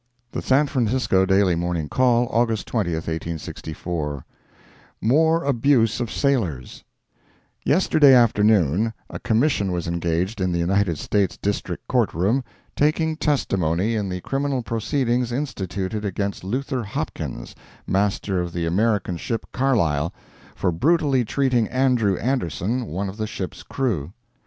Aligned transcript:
The 0.31 0.41
San 0.41 0.65
Francisco 0.65 1.27
Daily 1.27 1.53
Morning 1.53 1.87
Call, 1.87 2.27
August 2.31 2.65
20, 2.65 2.93
1864 2.93 4.25
MORE 4.99 5.43
ABUSE 5.43 5.99
OF 5.99 6.11
SAILORS 6.11 6.83
Yesterday 7.63 8.11
afternoon 8.15 8.93
a 9.11 9.19
Commission 9.19 9.71
was 9.71 9.87
engaged 9.87 10.41
in 10.41 10.51
the 10.51 10.57
United 10.57 10.97
States 10.97 11.37
District 11.37 11.87
Court 11.87 12.15
room, 12.15 12.43
taking 12.75 13.15
testimony 13.15 13.93
in 13.95 14.09
the 14.09 14.21
criminal 14.21 14.63
proceedings 14.63 15.31
instituted 15.31 16.03
against 16.03 16.43
Luther 16.43 16.81
Hopkins, 16.83 17.53
Master 17.85 18.41
of 18.41 18.53
the 18.53 18.65
American 18.65 19.17
ship 19.17 19.45
Carlisle, 19.51 20.11
for 20.55 20.71
brutally 20.71 21.23
treating 21.23 21.67
Andrew 21.67 22.17
Anderson, 22.17 22.87
one 22.87 23.07
of 23.07 23.17
the 23.17 23.27
ship's 23.27 23.61
crew. 23.61 24.11